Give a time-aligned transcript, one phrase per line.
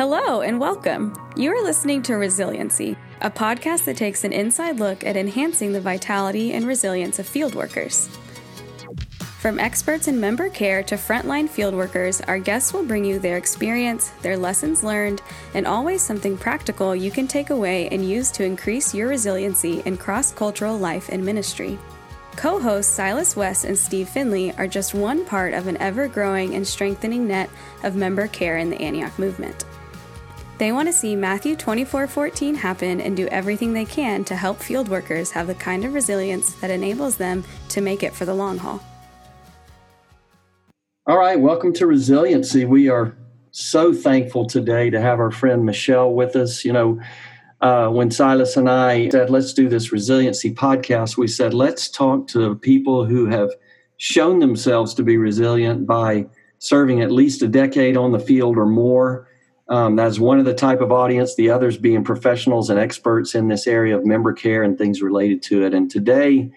[0.00, 1.12] Hello and welcome.
[1.36, 5.80] You are listening to Resiliency, a podcast that takes an inside look at enhancing the
[5.82, 8.08] vitality and resilience of field workers.
[9.40, 13.36] From experts in member care to frontline field workers, our guests will bring you their
[13.36, 15.20] experience, their lessons learned,
[15.52, 19.98] and always something practical you can take away and use to increase your resiliency in
[19.98, 21.78] cross cultural life and ministry.
[22.36, 26.54] Co hosts Silas West and Steve Finley are just one part of an ever growing
[26.54, 27.50] and strengthening net
[27.82, 29.66] of member care in the Antioch movement.
[30.60, 34.90] They want to see Matthew 24:14 happen and do everything they can to help field
[34.90, 38.58] workers have the kind of resilience that enables them to make it for the long
[38.58, 38.82] haul.
[41.06, 42.66] All right, welcome to Resiliency.
[42.66, 43.16] We are
[43.52, 46.62] so thankful today to have our friend Michelle with us.
[46.62, 47.00] You know,
[47.62, 52.26] uh, when Silas and I said, let's do this resiliency podcast, we said, let's talk
[52.28, 53.48] to people who have
[53.96, 56.26] shown themselves to be resilient by
[56.58, 59.26] serving at least a decade on the field or more.
[59.70, 63.46] Um, that's one of the type of audience, the others being professionals and experts in
[63.46, 65.72] this area of member care and things related to it.
[65.72, 66.50] And today,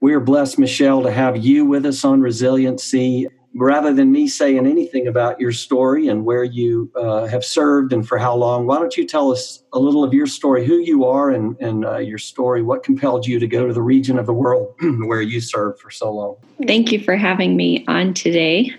[0.00, 4.68] we are blessed, Michelle, to have you with us on resiliency rather than me saying
[4.68, 8.78] anything about your story and where you uh, have served and for how long, why
[8.78, 11.98] don't you tell us a little of your story, who you are, and, and uh,
[11.98, 12.62] your story?
[12.62, 15.90] What compelled you to go to the region of the world where you served for
[15.90, 16.36] so long?
[16.68, 18.72] Thank you for having me on today.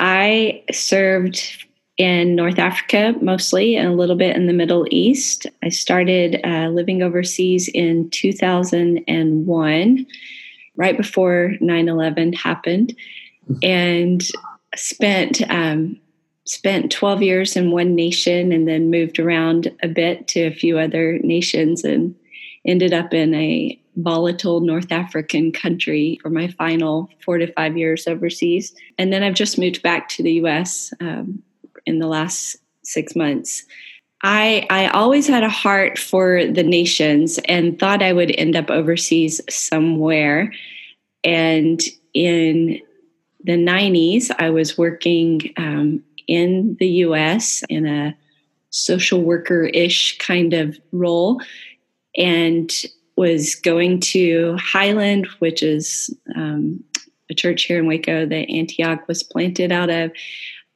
[0.00, 1.66] I served
[1.98, 5.46] in North Africa mostly and a little bit in the Middle East.
[5.62, 10.06] I started uh, living overseas in 2001,
[10.76, 12.96] right before 9 11 happened
[13.62, 14.22] and
[14.74, 15.98] spent um,
[16.44, 20.78] spent 12 years in one nation and then moved around a bit to a few
[20.78, 22.14] other nations and
[22.66, 28.06] ended up in a volatile North African country for my final four to five years
[28.06, 28.74] overseas.
[28.98, 31.42] And then I've just moved back to the US um,
[31.86, 33.64] in the last six months.
[34.22, 38.70] I, I always had a heart for the nations and thought I would end up
[38.70, 40.52] overseas somewhere.
[41.24, 41.80] And
[42.14, 42.80] in
[43.42, 48.16] the 90s, I was working um, in the US in a
[48.70, 51.40] social worker ish kind of role
[52.16, 52.70] and
[53.16, 56.82] was going to Highland, which is um,
[57.30, 60.12] a church here in Waco that Antioch was planted out of,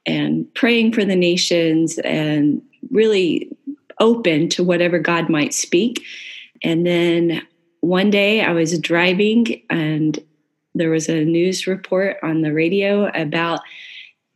[0.06, 3.50] and praying for the nations and really
[4.00, 6.05] open to whatever God might speak.
[6.62, 7.43] And then
[7.81, 10.19] one day I was driving and
[10.75, 13.61] there was a news report on the radio about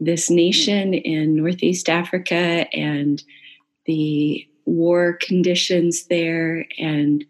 [0.01, 3.23] this nation in Northeast Africa and
[3.85, 6.67] the war conditions there.
[6.79, 7.25] And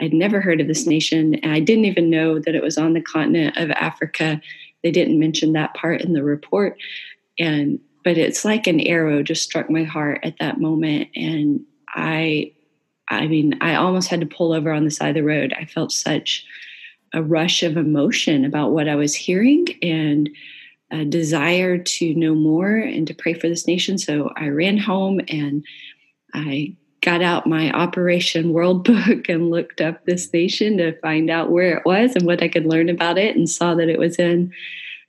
[0.00, 1.34] I'd never heard of this nation.
[1.36, 4.40] And I didn't even know that it was on the continent of Africa.
[4.82, 6.78] They didn't mention that part in the report.
[7.38, 11.08] And but it's like an arrow just struck my heart at that moment.
[11.14, 12.52] And I
[13.08, 15.54] I mean, I almost had to pull over on the side of the road.
[15.58, 16.46] I felt such
[17.12, 20.30] a rush of emotion about what I was hearing and
[20.90, 23.98] a desire to know more and to pray for this nation.
[23.98, 25.64] So I ran home and
[26.34, 31.50] I got out my Operation World Book and looked up this nation to find out
[31.50, 34.16] where it was and what I could learn about it, and saw that it was
[34.16, 34.52] in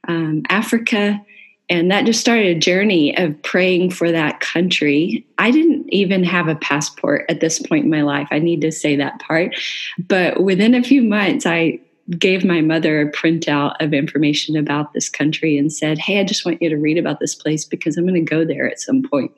[0.07, 1.23] um, Africa.
[1.69, 5.25] And that just started a journey of praying for that country.
[5.37, 8.27] I didn't even have a passport at this point in my life.
[8.31, 9.55] I need to say that part.
[9.97, 11.79] But within a few months, I
[12.17, 16.45] gave my mother a printout of information about this country and said, Hey, I just
[16.45, 19.01] want you to read about this place because I'm going to go there at some
[19.01, 19.31] point.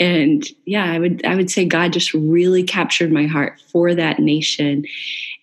[0.00, 4.18] And yeah, I would I would say God just really captured my heart for that
[4.18, 4.84] nation.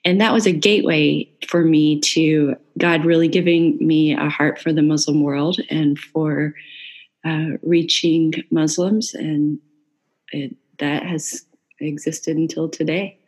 [0.03, 4.73] And that was a gateway for me to God really giving me a heart for
[4.73, 6.56] the Muslim world and for
[7.25, 9.13] uh, reaching Muslims.
[9.13, 9.59] And
[10.31, 11.45] it, that has
[11.79, 13.19] existed until today.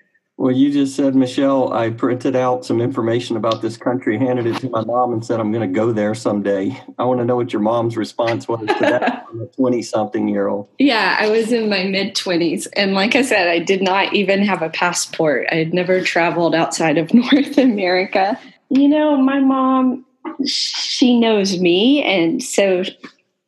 [0.41, 4.57] Well, you just said, Michelle, I printed out some information about this country, handed it
[4.61, 6.81] to my mom, and said, I'm going to go there someday.
[6.97, 10.67] I want to know what your mom's response was to that 20 something year old.
[10.79, 12.67] Yeah, I was in my mid 20s.
[12.75, 15.45] And like I said, I did not even have a passport.
[15.51, 18.39] I had never traveled outside of North America.
[18.71, 20.05] You know, my mom,
[20.45, 22.03] she knows me.
[22.03, 22.83] And so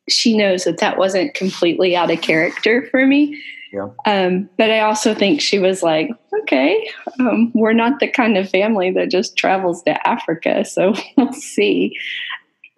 [0.08, 3.40] she knows that that wasn't completely out of character for me.
[3.72, 3.88] Yeah.
[4.06, 6.08] Um, but I also think she was like,
[6.42, 6.88] okay,
[7.18, 11.96] um, we're not the kind of family that just travels to Africa, so we'll see.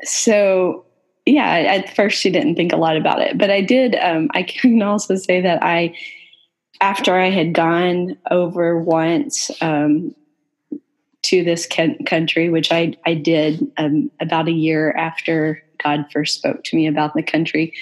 [0.04, 0.86] So,
[1.26, 3.94] yeah, at first she didn't think a lot about it, but I did.
[3.96, 5.94] Um, I can also say that I,
[6.80, 10.14] after I had gone over once um,
[11.26, 11.66] to this
[12.06, 16.86] country, which I I did um, about a year after God first spoke to me
[16.86, 17.72] about the country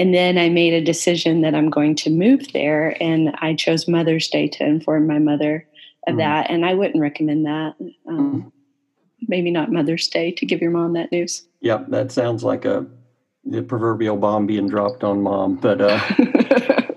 [0.00, 3.86] and then I made a decision that I'm going to move there, and I chose
[3.86, 5.68] Mother's Day to inform my mother
[6.06, 6.18] of mm.
[6.18, 6.50] that.
[6.50, 7.74] And I wouldn't recommend that.
[8.08, 8.52] Um, mm.
[9.28, 11.46] Maybe not Mother's Day to give your mom that news.
[11.60, 12.86] Yep, that sounds like a
[13.44, 15.56] the proverbial bomb being dropped on mom.
[15.56, 16.94] But uh, I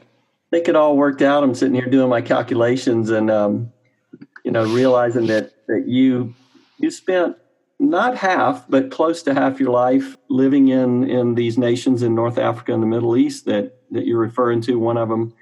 [0.49, 1.43] think it all worked out.
[1.43, 3.72] I'm sitting here doing my calculations and um,
[4.43, 6.33] you know realizing that that you
[6.77, 7.37] you spent
[7.79, 12.37] not half, but close to half your life living in in these nations in North
[12.37, 14.79] Africa and the Middle East that that you're referring to.
[14.79, 15.33] One of them,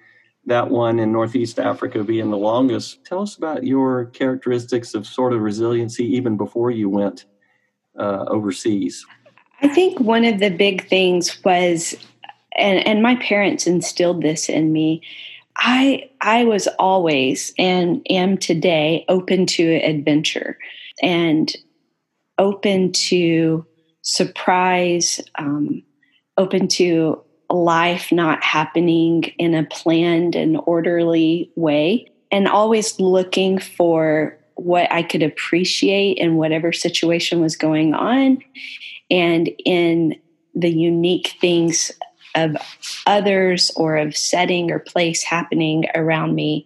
[0.46, 3.06] that one in Northeast Africa, being the longest.
[3.06, 7.26] Tell us about your characteristics of sort of resiliency even before you went
[7.98, 9.06] uh, overseas.
[9.62, 11.96] I think one of the big things was,
[12.58, 15.02] and and my parents instilled this in me.
[15.64, 20.58] I I was always and am today open to adventure
[21.04, 21.54] and
[22.40, 23.66] open to
[24.02, 25.84] surprise, um,
[26.38, 27.22] open to
[27.52, 35.04] life not happening in a planned and orderly way, and always looking for what I
[35.04, 38.40] could appreciate in whatever situation was going on
[39.12, 40.16] and in
[40.56, 41.92] the unique things
[42.36, 42.56] of
[43.06, 46.66] others or of setting or place happening around me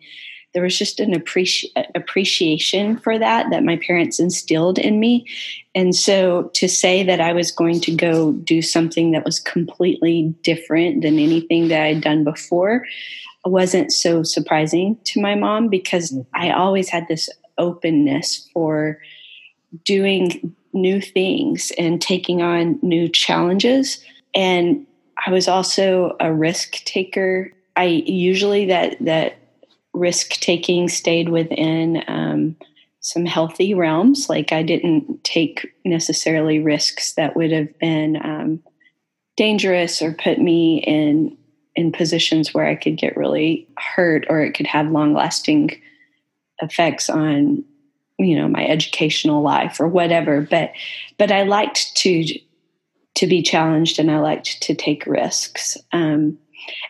[0.56, 5.28] there was just an appreci- appreciation for that that my parents instilled in me
[5.76, 10.34] and so to say that i was going to go do something that was completely
[10.42, 12.86] different than anything that i'd done before
[13.44, 16.22] wasn't so surprising to my mom because mm-hmm.
[16.34, 19.00] i always had this openness for
[19.84, 24.04] doing new things and taking on new challenges
[24.34, 24.86] and
[25.26, 29.38] i was also a risk taker i usually that that
[29.96, 32.56] risk taking stayed within um,
[33.00, 34.30] some healthy realms.
[34.30, 38.64] Like I didn't take necessarily risks that would have been um,
[39.38, 41.38] dangerous or put me in
[41.76, 45.80] in positions where I could get really hurt or it could have long lasting
[46.62, 47.64] effects on
[48.18, 50.72] you know my educational life or whatever but
[51.18, 52.24] but i liked to
[53.16, 55.78] to be challenged and i liked to take risks.
[55.92, 56.38] Um,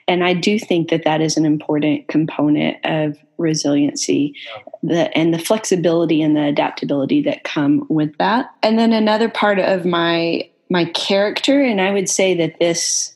[0.07, 4.35] and I do think that that is an important component of resiliency
[4.83, 8.51] the, and the flexibility and the adaptability that come with that.
[8.63, 13.13] And then another part of my my character, and I would say that this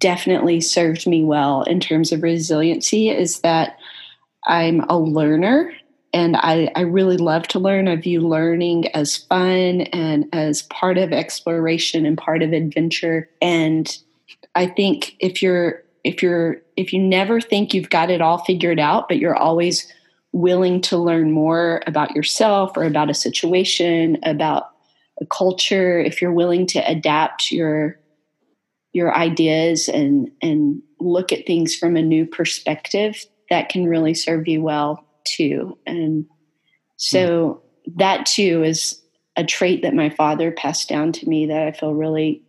[0.00, 3.76] definitely served me well in terms of resiliency, is that
[4.46, 5.72] I'm a learner
[6.16, 7.88] and I, I, really love to learn.
[7.88, 13.28] I view learning as fun and as part of exploration and part of adventure.
[13.42, 13.94] And
[14.54, 18.78] I think if you're if you're if you never think you've got it all figured
[18.78, 19.92] out but you're always
[20.32, 24.70] willing to learn more about yourself or about a situation about
[25.20, 27.98] a culture if you're willing to adapt your
[28.92, 34.48] your ideas and and look at things from a new perspective that can really serve
[34.48, 36.24] you well too and
[36.96, 37.98] so mm.
[37.98, 39.02] that too is
[39.36, 42.42] a trait that my father passed down to me that I feel really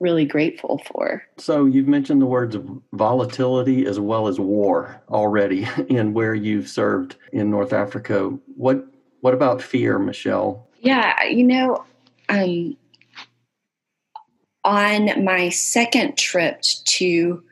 [0.00, 1.22] really grateful for.
[1.36, 2.56] So you've mentioned the words
[2.94, 8.30] volatility as well as war already in where you've served in North Africa.
[8.56, 8.86] What
[9.20, 10.66] what about fear, Michelle?
[10.80, 11.84] Yeah, you know,
[12.30, 12.76] um,
[14.64, 17.42] on my second trip to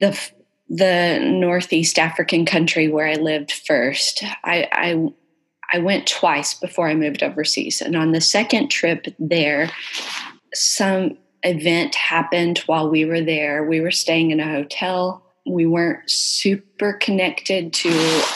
[0.00, 0.30] the
[0.68, 5.08] the Northeast African country where I lived first, I, I
[5.72, 9.70] I went twice before I moved overseas, and on the second trip there,
[10.54, 13.64] some event happened while we were there.
[13.64, 15.24] We were staying in a hotel.
[15.44, 17.90] We weren't super connected to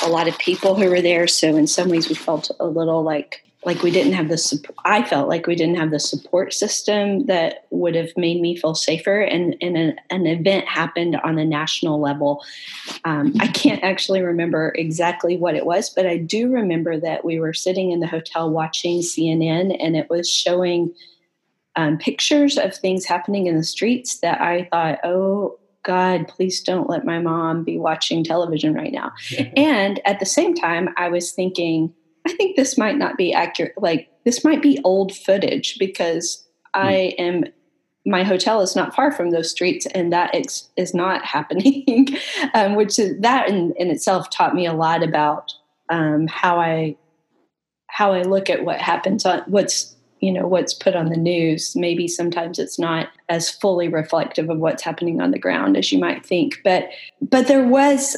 [0.04, 3.02] a lot of people who were there, so in some ways we felt a little
[3.02, 7.26] like like we didn't have the I felt like we didn't have the support system
[7.26, 9.20] that would have made me feel safer.
[9.20, 12.42] And, and an, an event happened on the national level.
[13.04, 17.38] Um, I can't actually remember exactly what it was, but I do remember that we
[17.38, 20.94] were sitting in the hotel watching CNN, and it was showing
[21.76, 26.90] um, pictures of things happening in the streets that I thought, oh God, please don't
[26.90, 29.12] let my mom be watching television right now.
[29.56, 31.94] and at the same time, I was thinking,
[32.26, 33.74] I think this might not be accurate.
[33.76, 36.80] Like, this might be old footage because mm.
[36.80, 37.44] I am,
[38.04, 42.08] my hotel is not far from those streets and that is, is not happening,
[42.54, 45.52] um, which is, that in, in itself taught me a lot about
[45.88, 46.96] um, how I,
[47.88, 51.74] how I look at what happens on what's you know what's put on the news
[51.74, 55.98] maybe sometimes it's not as fully reflective of what's happening on the ground as you
[55.98, 56.90] might think but
[57.22, 58.16] but there was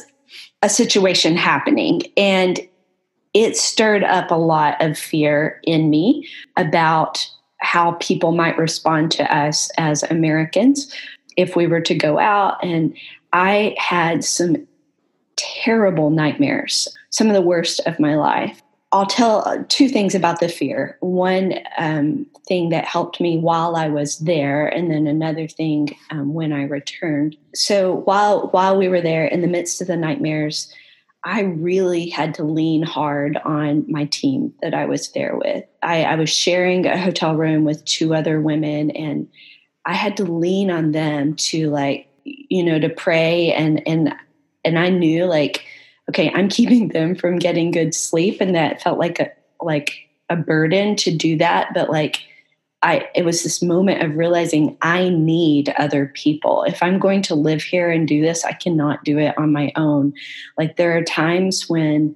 [0.61, 2.59] a situation happening and
[3.33, 9.35] it stirred up a lot of fear in me about how people might respond to
[9.35, 10.93] us as Americans
[11.37, 12.63] if we were to go out.
[12.63, 12.95] And
[13.31, 14.67] I had some
[15.35, 18.61] terrible nightmares, some of the worst of my life.
[18.91, 20.97] I'll tell two things about the fear.
[20.99, 26.35] One um, thing that helped me while I was there, and then another thing um,
[26.35, 27.35] when I returned.
[27.55, 30.71] So while while we were there, in the midst of the nightmares,
[31.25, 35.63] I really had to lean hard on my team that I was there with.
[35.81, 39.29] I, I was sharing a hotel room with two other women, and
[39.85, 44.13] I had to lean on them to like you know to pray and and
[44.63, 45.65] and I knew like
[46.09, 48.41] okay, I'm keeping them from getting good sleep.
[48.41, 51.73] And that felt like a like a burden to do that.
[51.73, 52.21] But like
[52.83, 56.63] I it was this moment of realizing I need other people.
[56.63, 59.71] If I'm going to live here and do this, I cannot do it on my
[59.75, 60.13] own.
[60.57, 62.15] Like there are times when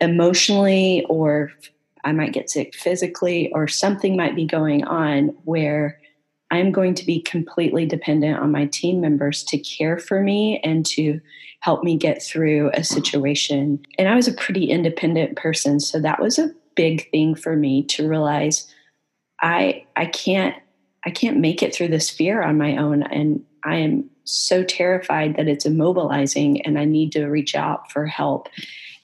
[0.00, 1.52] emotionally or
[2.04, 6.00] I might get sick physically or something might be going on where
[6.50, 10.84] I'm going to be completely dependent on my team members to care for me and
[10.86, 11.20] to
[11.60, 13.84] help me get through a situation.
[13.98, 17.82] And I was a pretty independent person, so that was a big thing for me
[17.84, 18.72] to realize
[19.40, 20.54] I I can't
[21.04, 25.36] I can't make it through this fear on my own and I am so terrified
[25.36, 28.48] that it's immobilizing and I need to reach out for help.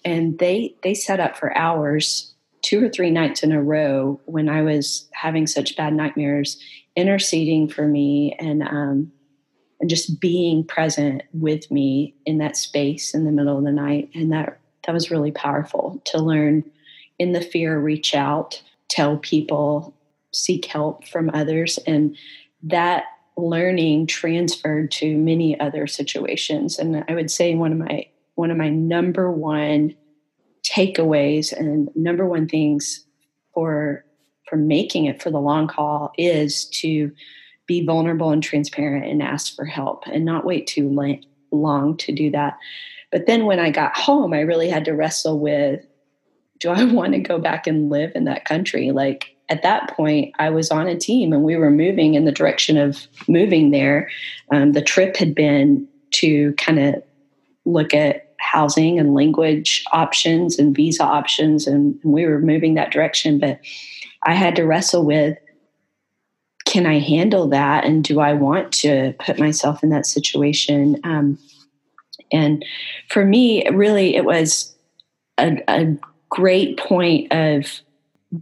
[0.04, 4.48] And they they set up for hours two or three nights in a row when
[4.48, 6.58] I was having such bad nightmares,
[6.96, 9.12] interceding for me and um,
[9.80, 14.10] and just being present with me in that space in the middle of the night.
[14.14, 16.64] And that that was really powerful to learn
[17.18, 19.94] in the fear, reach out, tell people,
[20.34, 21.78] seek help from others.
[21.86, 22.16] And
[22.62, 23.04] that
[23.36, 26.78] learning transferred to many other situations.
[26.78, 29.94] And I would say one of my one of my number one
[30.64, 33.04] takeaways and number one things
[33.52, 34.04] for
[34.48, 37.12] for making it for the long haul is to
[37.66, 40.88] be vulnerable and transparent and ask for help and not wait too
[41.50, 42.58] long to do that.
[43.10, 45.84] But then when I got home, I really had to wrestle with
[46.60, 48.90] do I want to go back and live in that country?
[48.90, 52.32] Like at that point, I was on a team and we were moving in the
[52.32, 54.10] direction of moving there.
[54.52, 57.02] Um, the trip had been to kind of
[57.64, 62.92] look at housing and language options and visa options, and, and we were moving that
[62.92, 63.38] direction.
[63.38, 63.60] But
[64.24, 65.36] I had to wrestle with
[66.66, 67.84] can I handle that?
[67.84, 70.98] And do I want to put myself in that situation?
[71.04, 71.38] Um,
[72.32, 72.64] and
[73.10, 74.74] for me, really, it was
[75.38, 75.96] a, a
[76.30, 77.80] great point of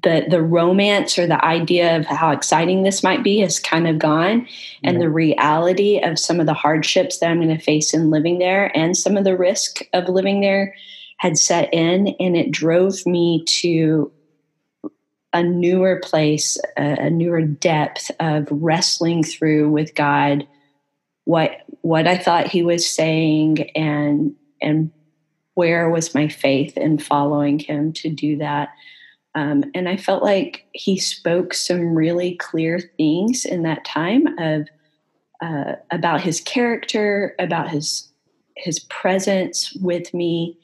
[0.01, 3.99] the the romance or the idea of how exciting this might be has kind of
[3.99, 4.47] gone
[4.83, 8.39] and the reality of some of the hardships that I'm going to face in living
[8.39, 10.75] there and some of the risk of living there
[11.19, 14.11] had set in and it drove me to
[15.33, 20.47] a newer place, a, a newer depth of wrestling through with God
[21.25, 24.91] what what I thought He was saying and and
[25.55, 28.71] where was my faith in following Him to do that.
[29.35, 34.69] Um, and I felt like He spoke some really clear things in that time of
[35.41, 38.13] uh, about His character, about His
[38.57, 40.59] His presence with me,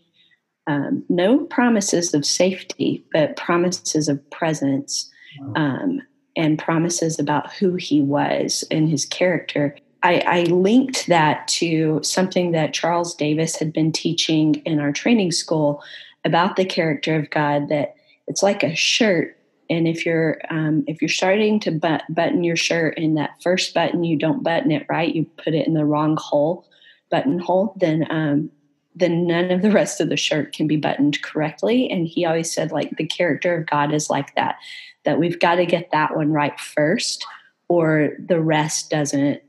[0.66, 5.10] um, no promises of safety, but promises of presence
[5.56, 6.02] um,
[6.36, 9.76] and promises about who he was and his character.
[10.02, 15.32] I, I, linked that to something that Charles Davis had been teaching in our training
[15.32, 15.82] school
[16.24, 17.68] about the character of God.
[17.68, 17.96] That
[18.28, 19.36] it's like a shirt,
[19.68, 23.74] and if you're um, if you're starting to but, button your shirt, and that first
[23.74, 26.68] button you don't button it right, you put it in the wrong hole,
[27.10, 28.50] buttonhole, then um,
[28.94, 31.88] then none of the rest of the shirt can be buttoned correctly.
[31.90, 34.56] And he always said, like, the character of God is like that,
[35.04, 37.24] that we've got to get that one right first,
[37.68, 39.40] or the rest doesn't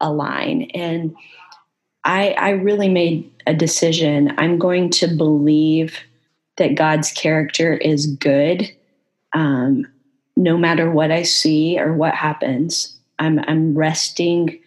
[0.00, 0.70] align.
[0.74, 1.16] And
[2.04, 4.32] I, I really made a decision.
[4.38, 5.98] I'm going to believe
[6.62, 8.70] that God's character is good,
[9.34, 9.86] um,
[10.36, 12.98] no matter what I see or what happens.
[13.18, 14.58] I'm, I'm resting.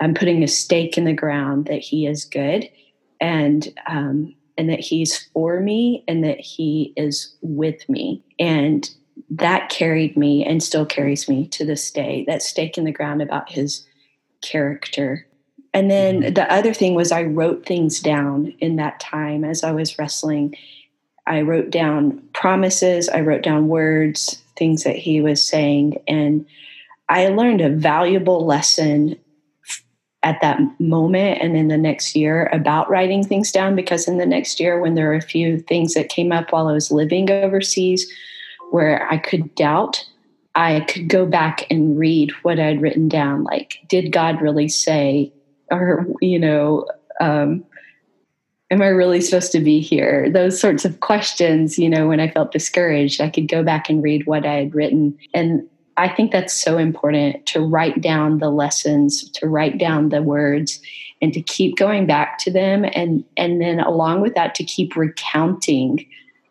[0.00, 2.68] I'm putting a stake in the ground that He is good
[3.20, 8.90] and um, and that he's for me and that he is with me and
[9.30, 13.22] that carried me and still carries me to this day that stake in the ground
[13.22, 13.86] about his
[14.42, 15.26] character
[15.72, 16.34] and then mm-hmm.
[16.34, 20.54] the other thing was i wrote things down in that time as i was wrestling
[21.26, 26.46] i wrote down promises i wrote down words things that he was saying and
[27.08, 29.16] i learned a valuable lesson
[30.22, 34.24] at that moment and in the next year about writing things down because in the
[34.24, 37.30] next year when there were a few things that came up while I was living
[37.30, 38.10] overseas
[38.70, 40.02] where I could doubt
[40.54, 43.44] I could go back and read what I'd written down.
[43.44, 45.32] Like, did God really say,
[45.70, 46.86] or, you know,
[47.20, 47.64] um,
[48.70, 50.30] am I really supposed to be here?
[50.30, 54.02] Those sorts of questions, you know, when I felt discouraged, I could go back and
[54.02, 55.16] read what I had written.
[55.32, 60.22] And I think that's so important to write down the lessons, to write down the
[60.22, 60.80] words,
[61.22, 62.84] and to keep going back to them.
[62.94, 66.06] And, and then along with that, to keep recounting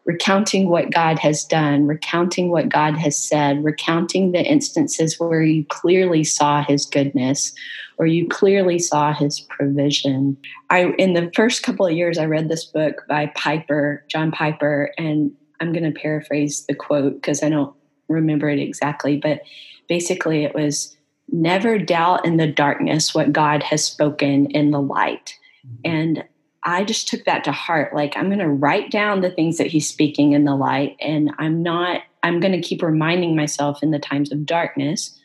[0.05, 5.65] recounting what God has done, recounting what God has said, recounting the instances where you
[5.69, 7.53] clearly saw his goodness
[7.97, 10.37] or you clearly saw his provision.
[10.69, 14.91] I in the first couple of years I read this book by Piper, John Piper,
[14.97, 17.73] and I'm going to paraphrase the quote because I don't
[18.09, 19.41] remember it exactly, but
[19.87, 20.95] basically it was
[21.29, 25.37] never doubt in the darkness what God has spoken in the light.
[25.65, 25.75] Mm-hmm.
[25.85, 26.23] And
[26.63, 27.93] I just took that to heart.
[27.93, 31.31] Like, I'm going to write down the things that he's speaking in the light, and
[31.37, 35.19] I'm not, I'm going to keep reminding myself in the times of darkness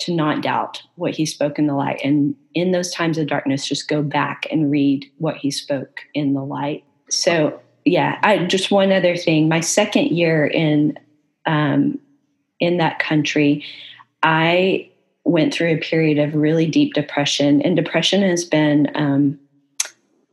[0.00, 2.00] to not doubt what he spoke in the light.
[2.04, 6.34] And in those times of darkness, just go back and read what he spoke in
[6.34, 6.84] the light.
[7.08, 9.48] So, yeah, I just one other thing.
[9.48, 10.98] My second year in,
[11.46, 11.98] um,
[12.60, 13.64] in that country,
[14.22, 14.90] I
[15.24, 19.38] went through a period of really deep depression, and depression has been, um,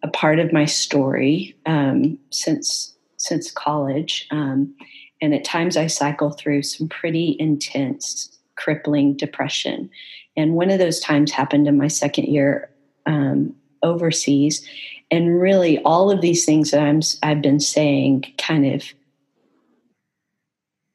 [0.04, 4.74] a part of my story um, since since college, um,
[5.22, 9.90] and at times I cycle through some pretty intense, crippling depression.
[10.38, 12.70] And one of those times happened in my second year
[13.06, 14.66] um, overseas,
[15.10, 18.84] and really all of these things that I'm I've been saying kind of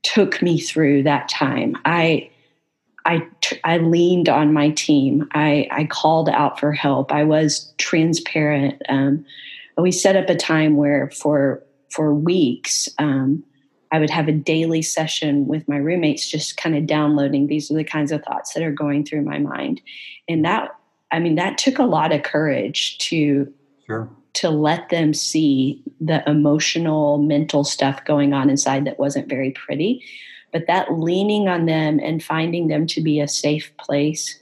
[0.03, 1.77] took me through that time.
[1.85, 2.31] I
[3.07, 3.25] I,
[3.63, 5.29] I leaned on my team.
[5.33, 7.13] I, I called out for help.
[7.13, 8.83] I was transparent.
[8.89, 9.25] Um,
[9.79, 13.45] we set up a time where for for weeks um,
[13.93, 17.47] I would have a daily session with my roommates, just kind of downloading.
[17.47, 19.81] These are the kinds of thoughts that are going through my mind,
[20.29, 20.75] and that
[21.13, 23.53] I mean that took a lot of courage to
[23.87, 24.11] sure.
[24.35, 30.03] to let them see the emotional, mental stuff going on inside that wasn't very pretty
[30.53, 34.41] but that leaning on them and finding them to be a safe place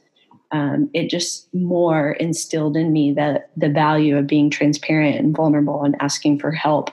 [0.53, 5.83] um, it just more instilled in me that the value of being transparent and vulnerable
[5.83, 6.91] and asking for help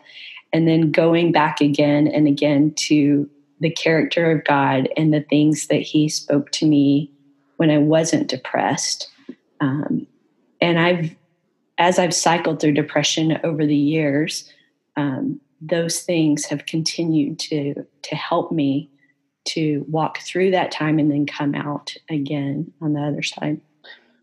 [0.54, 5.68] and then going back again and again to the character of god and the things
[5.68, 7.12] that he spoke to me
[7.58, 9.10] when i wasn't depressed
[9.60, 10.06] um,
[10.60, 11.16] and i've
[11.78, 14.52] as i've cycled through depression over the years
[14.98, 18.90] um, those things have continued to to help me
[19.46, 23.60] to walk through that time and then come out again on the other side.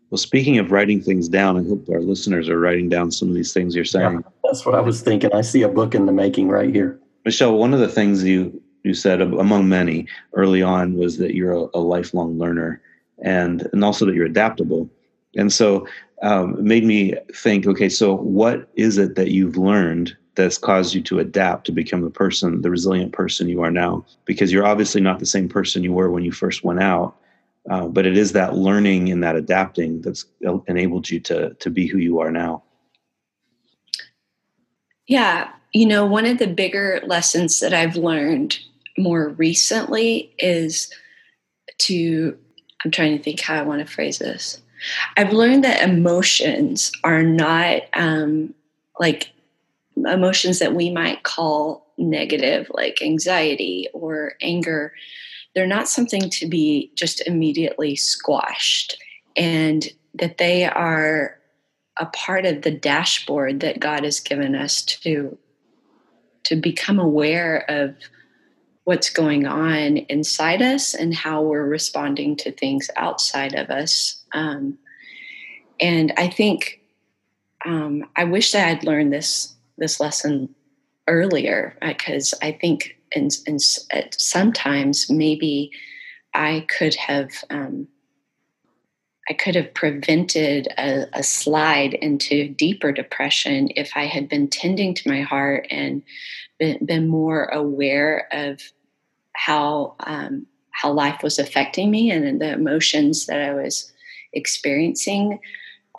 [0.09, 3.35] Well, speaking of writing things down, I hope our listeners are writing down some of
[3.35, 4.13] these things you're saying.
[4.13, 5.31] Yeah, that's what I was thinking.
[5.33, 6.99] I see a book in the making right here.
[7.23, 11.53] Michelle, one of the things you you said among many early on was that you're
[11.53, 12.81] a, a lifelong learner
[13.23, 14.89] and and also that you're adaptable.
[15.35, 15.87] And so
[16.23, 20.95] um, it made me think, okay, so what is it that you've learned that's caused
[20.95, 24.05] you to adapt to become the person, the resilient person you are now.
[24.25, 27.15] Because you're obviously not the same person you were when you first went out,
[27.69, 30.25] uh, but it is that learning and that adapting that's
[30.67, 32.63] enabled you to to be who you are now.
[35.09, 38.59] Yeah, you know, one of the bigger lessons that I've learned
[38.97, 40.93] more recently is
[41.79, 42.37] to.
[42.85, 44.61] I'm trying to think how I want to phrase this.
[45.17, 48.53] I've learned that emotions are not um,
[48.99, 49.31] like
[49.97, 54.93] emotions that we might call negative, like anxiety or anger,
[55.53, 59.01] they're not something to be just immediately squashed,
[59.35, 61.38] and that they are
[61.99, 65.37] a part of the dashboard that God has given us to
[66.45, 67.95] to become aware of
[68.85, 74.23] what's going on inside us and how we're responding to things outside of us.
[74.33, 74.79] Um,
[75.79, 76.81] and I think
[77.65, 80.55] um, I wish that I'd learned this this lesson
[81.07, 83.31] earlier because I think and
[84.11, 85.71] sometimes maybe
[86.33, 87.87] I could have um,
[89.29, 94.95] I could have prevented a, a, slide into deeper depression if I had been tending
[94.95, 96.01] to my heart and
[96.57, 98.59] been, been more aware of
[99.33, 103.91] how um, how life was affecting me and the emotions that I was
[104.33, 105.39] experiencing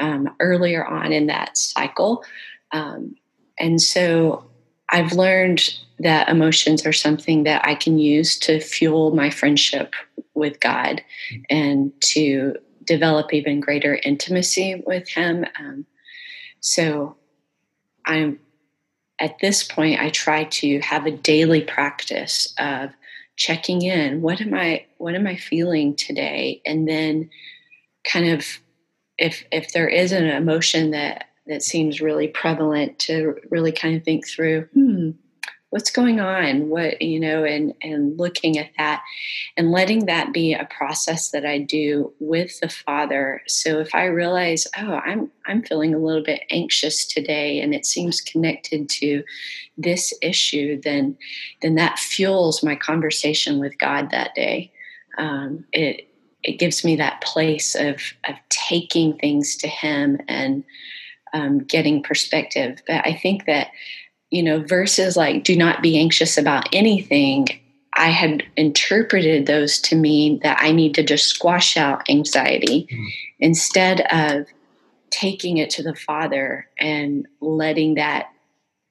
[0.00, 2.24] um, earlier on in that cycle.
[2.72, 3.14] Um,
[3.58, 4.44] and so
[4.88, 9.94] I've learned that emotions are something that I can use to fuel my friendship
[10.34, 11.02] with God
[11.50, 12.56] and to
[12.90, 15.46] develop even greater intimacy with Him.
[15.58, 15.86] Um,
[16.60, 17.16] so
[18.04, 18.40] I'm
[19.20, 22.90] at this point, I try to have a daily practice of
[23.40, 27.30] checking in what am i what am i feeling today and then
[28.04, 28.44] kind of
[29.16, 34.04] if if there is an emotion that that seems really prevalent to really kind of
[34.04, 35.12] think through hmm
[35.70, 36.68] what's going on?
[36.68, 39.02] What you know and and looking at that
[39.56, 43.42] and letting that be a process that i do with the father.
[43.46, 47.86] So if i realize oh i'm i'm feeling a little bit anxious today and it
[47.86, 49.22] seems connected to
[49.78, 51.16] this issue then
[51.62, 54.72] then that fuels my conversation with god that day.
[55.18, 56.08] Um, it
[56.42, 60.64] it gives me that place of of taking things to him and
[61.32, 62.82] um, getting perspective.
[62.88, 63.68] But i think that
[64.30, 67.48] you know, verses like do not be anxious about anything,
[67.94, 73.08] I had interpreted those to mean that I need to just squash out anxiety mm.
[73.40, 74.46] instead of
[75.10, 78.30] taking it to the Father and letting that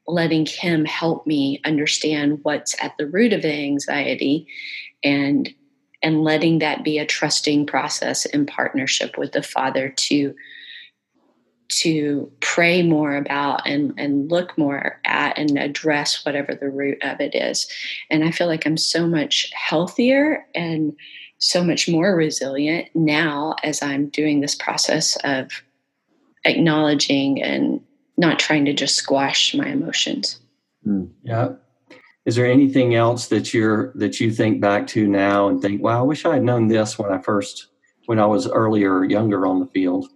[0.09, 4.47] letting him help me understand what's at the root of the anxiety
[5.03, 5.53] and
[6.01, 10.33] and letting that be a trusting process in partnership with the father to
[11.69, 17.21] to pray more about and, and look more at and address whatever the root of
[17.21, 17.67] it is.
[18.09, 20.93] And I feel like I'm so much healthier and
[21.37, 25.63] so much more resilient now as I'm doing this process of
[26.43, 27.81] acknowledging and
[28.17, 30.39] not trying to just squash my emotions.
[30.85, 31.49] Mm, yeah.
[32.25, 35.99] Is there anything else that you're that you think back to now and think, wow,
[35.99, 37.67] I wish I had known this when I first
[38.05, 40.09] when I was earlier younger on the field?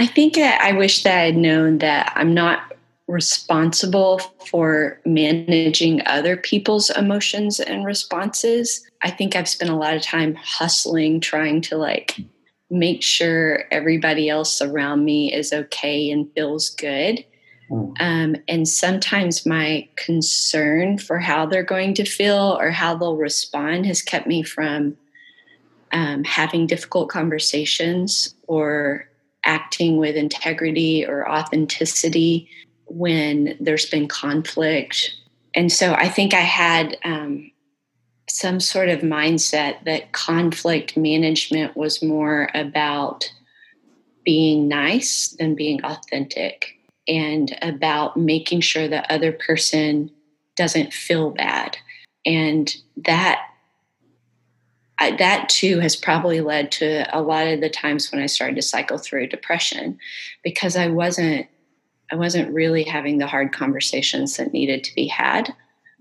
[0.00, 2.72] I think I wish that I had known that I'm not
[3.06, 8.82] responsible for managing other people's emotions and responses.
[9.02, 12.16] I think I've spent a lot of time hustling, trying to like
[12.70, 17.22] make sure everybody else around me is okay and feels good.
[17.68, 17.92] Hmm.
[18.00, 23.84] Um, and sometimes my concern for how they're going to feel or how they'll respond
[23.84, 24.96] has kept me from
[25.92, 29.09] um, having difficult conversations or
[29.50, 32.48] acting with integrity or authenticity
[32.86, 35.16] when there's been conflict.
[35.54, 37.50] And so I think I had um,
[38.28, 43.32] some sort of mindset that conflict management was more about
[44.24, 46.76] being nice than being authentic
[47.08, 50.12] and about making sure the other person
[50.56, 51.76] doesn't feel bad.
[52.24, 53.40] And that
[55.00, 58.56] I, that too has probably led to a lot of the times when I started
[58.56, 59.98] to cycle through depression
[60.44, 61.46] because I wasn't
[62.12, 65.54] I wasn't really having the hard conversations that needed to be had.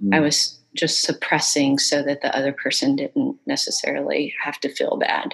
[0.04, 0.16] Mm.
[0.16, 5.34] I was just suppressing so that the other person didn't necessarily have to feel bad.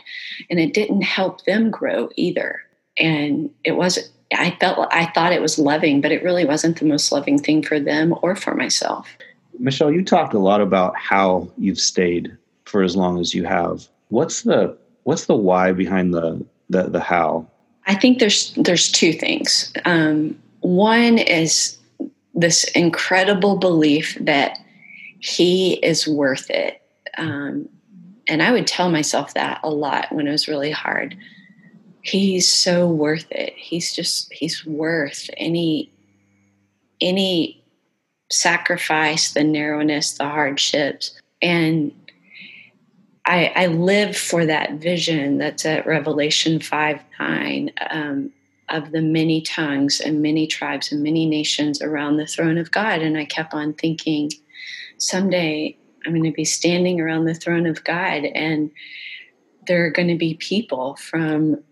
[0.50, 2.62] And it didn't help them grow either.
[2.98, 6.86] And it was I felt I thought it was loving, but it really wasn't the
[6.86, 9.08] most loving thing for them or for myself.
[9.58, 13.88] Michelle, you talked a lot about how you've stayed for as long as you have.
[14.10, 17.48] What's the what's the why behind the the, the how?
[17.88, 19.72] I think there's there's two things.
[19.86, 21.78] Um, one is
[22.34, 24.58] this incredible belief that
[25.20, 26.82] he is worth it,
[27.18, 27.70] um,
[28.28, 31.16] and I would tell myself that a lot when it was really hard.
[32.02, 33.54] He's so worth it.
[33.56, 35.92] He's just he's worth any
[37.02, 37.64] any
[38.32, 41.92] sacrifice, the narrowness, the hardships, and
[43.26, 48.32] I, I live for that vision that's at Revelation 5 9 um,
[48.70, 53.02] of the many tongues and many tribes and many nations around the throne of God.
[53.02, 54.32] And I kept on thinking,
[54.98, 58.70] someday I'm going to be standing around the throne of God, and
[59.68, 61.64] there are going to be people from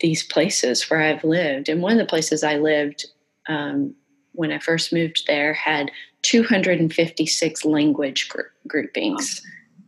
[0.00, 1.68] these places where I've lived.
[1.68, 3.06] And one of the places I lived
[3.48, 3.94] um,
[4.32, 5.90] when I first moved there had
[6.22, 9.40] 256 language gr- groupings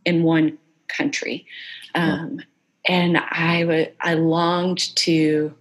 [0.05, 0.57] in one
[0.95, 1.45] country.
[1.95, 2.41] Um,
[2.85, 5.53] and I would I longed to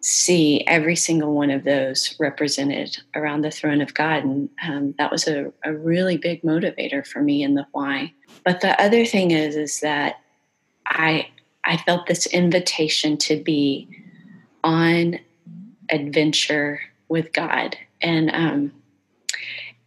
[0.00, 5.12] see every single one of those represented around the throne of God, and um, that
[5.12, 8.12] was a, a really big motivator for me in the why.
[8.44, 10.20] But the other thing is, is that
[10.86, 11.28] I
[11.64, 13.88] I felt this invitation to be
[14.64, 15.18] on
[15.90, 18.72] adventure with God, and um,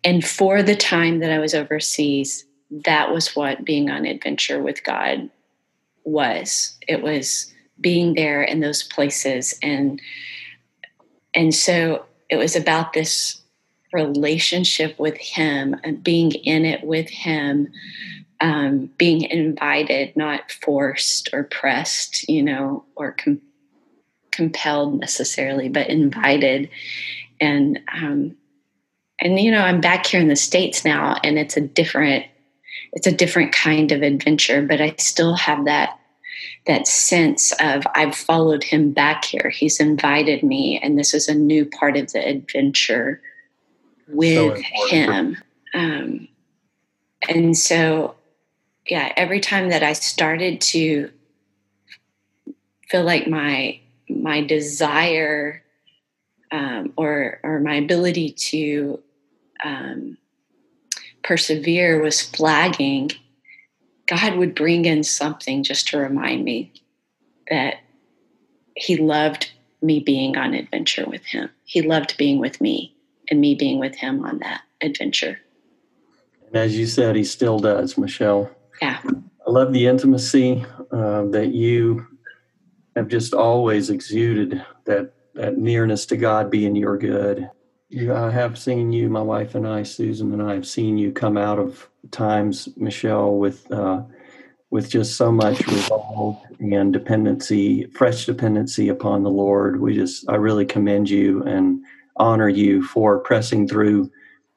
[0.03, 2.45] and for the time that I was overseas,
[2.85, 5.29] that was what being on adventure with God
[6.03, 6.77] was.
[6.87, 10.01] It was being there in those places and
[11.35, 13.41] and so it was about this
[13.91, 17.71] relationship with him and being in it with him
[18.41, 23.41] um, being invited not forced or pressed you know or com-
[24.31, 26.69] compelled necessarily but invited
[27.41, 28.35] and um,
[29.19, 32.25] and you know i'm back here in the states now and it's a different
[32.93, 35.99] it's a different kind of adventure, but I still have that
[36.65, 39.49] that sense of I've followed him back here.
[39.49, 43.21] He's invited me, and this is a new part of the adventure
[44.07, 45.37] with so him.
[45.73, 46.27] Um,
[47.27, 48.15] and so,
[48.87, 51.11] yeah, every time that I started to
[52.89, 55.63] feel like my my desire
[56.51, 59.01] um, or or my ability to
[59.65, 60.17] um,
[61.23, 63.11] persevere was flagging,
[64.07, 66.73] God would bring in something just to remind me
[67.49, 67.75] that
[68.75, 71.49] He loved me being on adventure with Him.
[71.65, 72.95] He loved being with me
[73.29, 75.39] and me being with Him on that adventure.
[76.47, 78.49] And as you said, He still does, Michelle.
[78.81, 78.99] Yeah.
[79.05, 82.07] I love the intimacy uh, that you
[82.95, 87.49] have just always exuded that that nearness to God being your good.
[87.95, 91.37] I have seen you, my wife and I, Susan and I, have seen you come
[91.37, 94.01] out of times, Michelle, with uh,
[94.71, 99.79] with just so much resolve and dependency, fresh dependency upon the Lord.
[99.79, 101.85] We just, I really commend you and
[102.17, 104.11] honor you for pressing through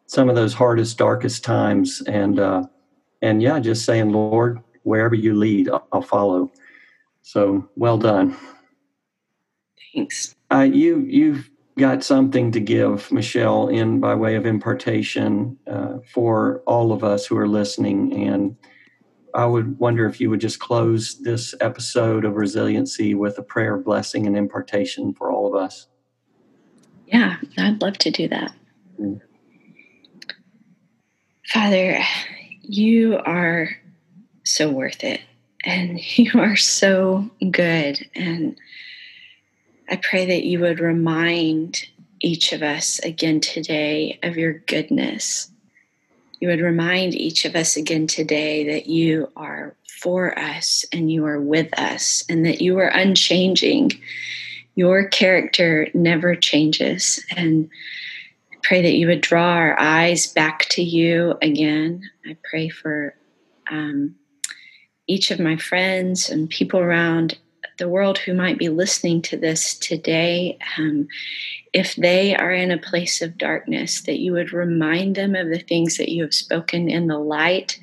[0.07, 2.62] some of those hardest, darkest times, and uh,
[3.20, 6.51] and yeah, just saying, Lord, wherever you lead, I'll, I'll follow.
[7.20, 8.35] So well done.
[9.92, 10.35] Thanks.
[10.51, 16.62] Uh, you you've got something to give, Michelle, in by way of impartation uh, for
[16.67, 18.27] all of us who are listening.
[18.27, 18.57] And
[19.35, 23.75] I would wonder if you would just close this episode of resiliency with a prayer
[23.75, 25.87] of blessing and impartation for all of us.
[27.07, 28.53] Yeah, I'd love to do that.
[29.01, 29.21] Mm.
[31.47, 32.03] Father,
[32.62, 33.69] you are
[34.45, 35.21] so worth it
[35.65, 38.09] and you are so good.
[38.15, 38.59] And
[39.88, 41.87] I pray that you would remind
[42.20, 45.51] each of us again today of your goodness.
[46.40, 51.25] You would remind each of us again today that you are for us and you
[51.25, 53.92] are with us and that you are unchanging.
[54.75, 57.25] Your character never changes.
[57.37, 57.70] And
[58.53, 62.03] I pray that you would draw our eyes back to you again.
[62.27, 63.14] I pray for
[63.70, 64.16] um,
[65.07, 67.38] each of my friends and people around
[67.79, 71.09] the world who might be listening to this today, um,
[71.73, 75.59] if they are in a place of darkness, that you would remind them of the
[75.59, 77.79] things that you have spoken in the light,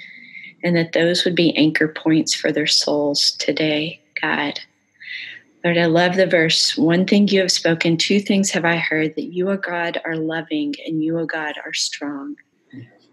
[0.63, 4.59] and that those would be anchor points for their souls today, God.
[5.63, 6.77] Lord, I love the verse.
[6.77, 10.17] One thing you have spoken, two things have I heard that you, O God, are
[10.17, 12.35] loving and you, O God, are strong.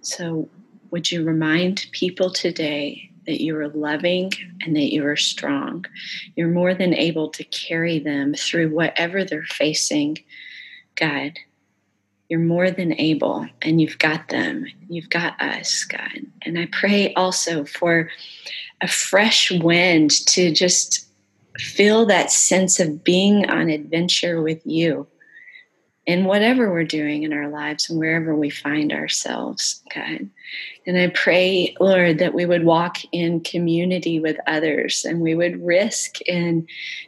[0.01, 0.49] So,
[0.90, 5.85] would you remind people today that you are loving and that you are strong.
[6.35, 10.19] You're more than able to carry them through whatever they're facing,
[10.97, 11.38] God.
[12.29, 14.66] You're more than able, and you've got them.
[14.88, 16.27] You've got us, God.
[16.43, 18.11] And I pray also for
[18.81, 21.07] a fresh wind to just
[21.57, 25.07] feel that sense of being on adventure with you
[26.07, 30.29] in whatever we're doing in our lives and wherever we find ourselves, God.
[30.87, 35.65] And I pray, Lord, that we would walk in community with others and we would
[35.65, 36.67] risk in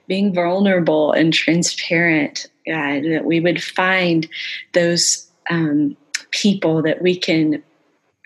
[0.09, 4.29] being vulnerable and transparent, God, that we would find
[4.73, 5.97] those um,
[6.31, 7.63] people that we can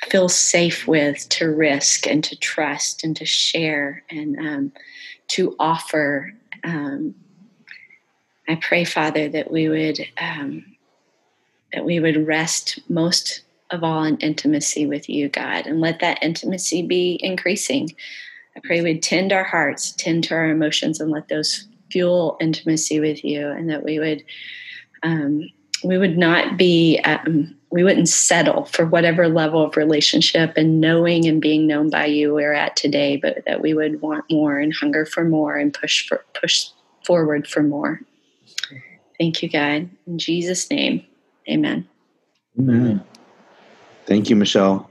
[0.02, 4.72] feel safe with to risk and to trust and to share and um,
[5.28, 6.34] to offer.
[6.64, 7.14] Um,
[8.48, 10.64] I pray, Father, that we would um,
[11.72, 16.22] that we would rest most of all in intimacy with you, God, and let that
[16.22, 17.94] intimacy be increasing.
[18.56, 23.00] I pray we'd tend our hearts, tend to our emotions, and let those fuel intimacy
[23.00, 24.24] with you, and that we would
[25.02, 25.50] um,
[25.84, 31.26] we would not be um, we wouldn't settle for whatever level of relationship and knowing
[31.26, 34.72] and being known by you we're at today, but that we would want more and
[34.74, 36.68] hunger for more and push for push
[37.04, 38.00] forward for more.
[39.18, 39.88] Thank you, God.
[40.06, 41.04] In Jesus' name,
[41.48, 41.88] Amen.
[42.58, 43.04] Amen.
[44.06, 44.90] Thank you, Michelle.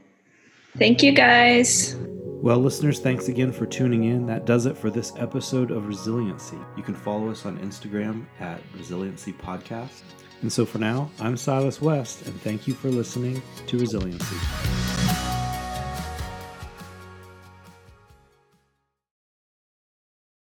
[0.77, 1.95] Thank you, guys.
[2.41, 4.25] Well, listeners, thanks again for tuning in.
[4.27, 6.57] That does it for this episode of Resiliency.
[6.77, 10.03] You can follow us on Instagram at Resiliency Podcast.
[10.41, 14.35] And so for now, I'm Silas West, and thank you for listening to Resiliency.